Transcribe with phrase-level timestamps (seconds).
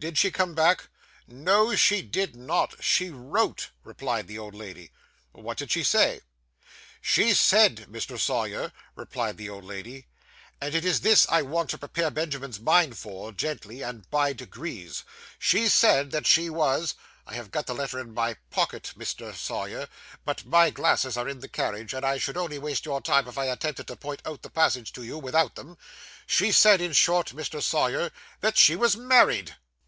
[0.00, 0.88] 'Did she come back?'
[1.28, 4.90] 'No, she did not; she wrote,' replied the old lady.
[5.30, 6.98] 'What did she say?' inquired Bob eagerly.
[7.30, 8.18] 'She said, Mr.
[8.18, 10.08] Sawyer,' replied the old lady
[10.60, 15.04] 'and it is this I want to prepare Benjamin's mind for, gently and by degrees;
[15.38, 19.32] she said that she was I have got the letter in my pocket, Mr.
[19.32, 19.86] Sawyer,
[20.24, 23.38] but my glasses are in the carriage, and I should only waste your time if
[23.38, 25.78] I attempted to point out the passage to you, without them;
[26.26, 27.62] she said, in short, Mr.
[27.62, 28.10] Sawyer,
[28.40, 29.54] that she was married.